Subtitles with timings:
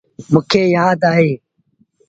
[0.31, 1.31] موݩ کي يآد اهي۔